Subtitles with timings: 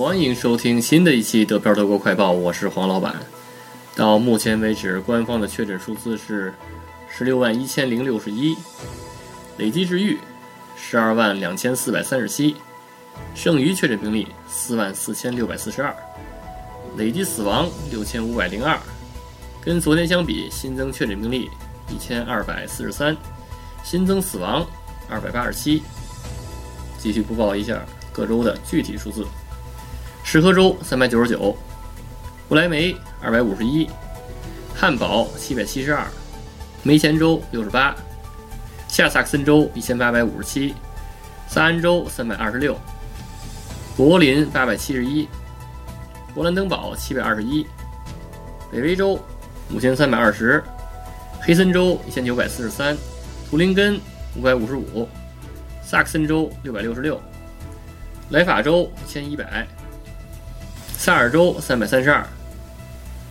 [0.00, 3.16] 欢迎收听新的一期德票德国快报，我是黄老板。
[3.94, 6.54] 到目前为止，官方的确诊数字是
[7.06, 8.56] 十六万一千零六十一，
[9.58, 10.18] 累计治愈
[10.74, 12.56] 十二万两千四百三十七，
[13.34, 15.94] 剩余确诊病例四万四千六百四十二，
[16.96, 18.78] 累计死亡六千五百零二。
[19.60, 21.50] 跟昨天相比，新增确诊病例
[21.90, 23.14] 一千二百四十三，
[23.84, 24.66] 新增死亡
[25.10, 25.82] 二百八十七。
[26.96, 29.26] 继续播报一下各州的具体数字：
[30.32, 31.56] 石河州三百九十九，
[32.48, 33.90] 不来梅二百五十一，
[34.76, 36.06] 汉堡七百七十二，
[36.84, 37.96] 梅前州六十八，
[38.86, 40.72] 下萨克森州一千八百五十七，
[41.48, 42.78] 萨安州三百二十六，
[43.96, 45.28] 柏林八百七十一，
[46.32, 47.66] 勃兰登堡七百二十一，
[48.70, 49.18] 北威州
[49.72, 50.62] 五千三百二十，
[51.40, 52.96] 黑森州一千九百四十三，
[53.50, 54.00] 图林根
[54.36, 55.08] 五百五十五。
[55.82, 57.20] 萨克森州六百六十六，
[58.28, 59.66] 莱法州一千一百，
[61.00, 62.22] 萨尔州三百三十二，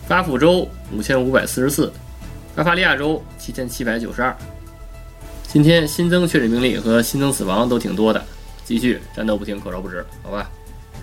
[0.08, 1.92] 巴甫州五千五百四十四，
[2.56, 4.36] 巴伐利亚州七千七百九十二。
[5.46, 8.20] 今天新增确诊病例和新增死亡都挺多的，
[8.64, 10.50] 继续战斗不停，口罩不止，好吧？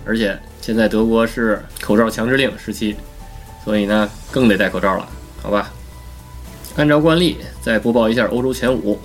[0.04, 2.94] 而且现在德国是口罩强制令时期，
[3.64, 5.08] 所以呢更得戴口罩了，
[5.42, 5.72] 好吧？
[6.76, 8.98] 按照惯例，再播报一下欧洲前五，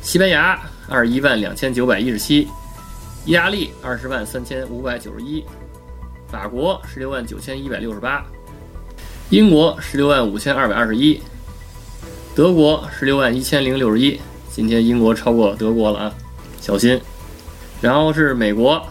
[0.00, 0.58] 西班牙。
[0.88, 2.48] 二十一万两千九百一十七，
[3.26, 5.44] 意大利二十万三千五百九十一，
[6.30, 8.24] 法国十六万九千一百六十八，
[9.30, 11.20] 英国十六万五千二百二十一，
[12.34, 14.20] 德国十六万一千零六十一。
[14.50, 16.14] 今天英国超过德国了啊，
[16.60, 17.00] 小心。
[17.80, 18.84] 然后是美国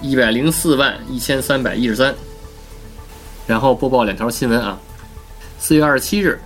[0.00, 2.14] 一百零四万一千三百一十三。
[3.46, 4.78] 然后播报两条新闻啊，
[5.58, 6.38] 四月二十七日，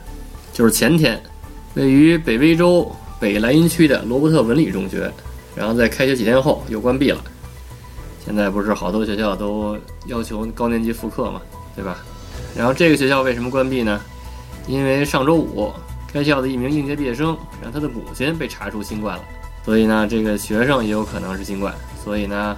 [0.53, 1.23] 就是前天，
[1.75, 2.91] 位于北威州。
[3.21, 5.13] 北莱茵区的罗伯特文理中学，
[5.55, 7.23] 然后在开学几天后又关闭了。
[8.25, 9.77] 现在不是好多学校都
[10.07, 11.41] 要求高年级复课嘛，
[11.75, 11.97] 对吧？
[12.57, 14.01] 然后这个学校为什么关闭呢？
[14.67, 15.73] 因为上周五
[16.13, 19.25] 该校的一名应届毕业生让他的母亲被查出新冠了，
[19.65, 22.57] 所以呢，这个学生也有可能是新冠，所以呢，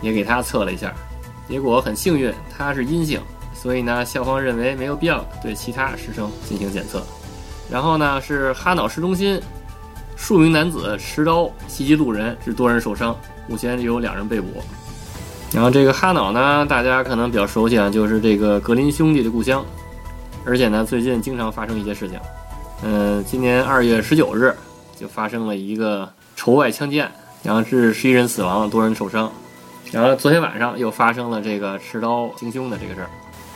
[0.00, 0.92] 也给他测了一下，
[1.48, 3.20] 结果很幸运他是阴性，
[3.54, 7.02] 所以呢，校方认为没有必要对其他师生进行检测。
[7.70, 9.40] 然后呢，是哈瑙市中心。
[10.22, 13.14] 数名男子持刀袭击路人，致多人受伤，
[13.48, 14.62] 目前有两人被捕。
[15.52, 19.64] 然后这个哈瑙呢，大家可能比较熟悉啊，就是这个格林兄弟的故乡，
[20.46, 22.20] 而且呢，最近经常发生一些事情。
[22.84, 24.54] 嗯，今年二月十九日
[24.96, 27.10] 就发生了一个仇外枪击案，
[27.42, 29.28] 然后致十一人死亡，多人受伤。
[29.90, 33.10] 然后昨天晚上又发生了这个持刀行凶的这个事儿。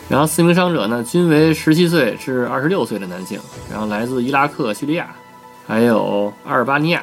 [0.09, 3.39] 然后四名伤者呢，均为十七岁至二十六岁的男性，
[3.71, 5.15] 然后来自伊拉克、叙利亚。
[5.67, 7.03] 还有阿尔巴尼亚，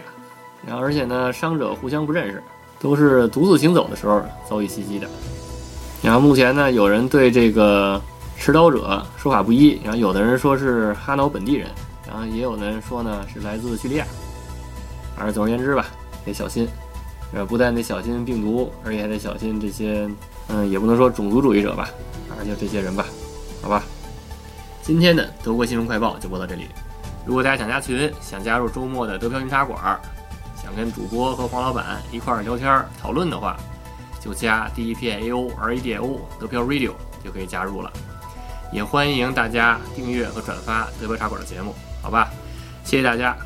[0.65, 2.41] 然后而且呢，伤者互相不认识，
[2.79, 5.07] 都是独自行走的时候遭遇袭击的。
[6.01, 8.01] 然后目前呢，有人对这个
[8.37, 11.67] 持刀者说法不一，然后有的人说是哈瑙本地人，
[12.07, 14.05] 然后也有的人说呢是来自叙利亚。
[15.15, 15.87] 反正总而言之吧，
[16.25, 16.67] 得小心，
[17.33, 20.09] 呃，不但得小心病毒，而且还得小心这些，
[20.47, 21.89] 嗯，也不能说种族主义者吧，
[22.29, 23.05] 反正就这些人吧，
[23.61, 23.83] 好吧。
[24.81, 26.65] 今天的德国新闻快报就播到这里。
[27.25, 29.99] 如果大家想加群，想加入周末的德飘云茶馆，
[30.61, 33.57] 想跟主播和黄老板一块儿聊天讨论的话，
[34.19, 36.91] 就加 D E P A O R A D O 德飘 Radio
[37.23, 37.91] 就可以加入了。
[38.71, 42.29] 也欢迎大家订阅和转发德飘茶馆的节目，好吧？
[42.83, 43.37] 谢谢大家，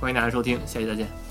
[0.00, 1.21] 欢迎大家收听，下期再见。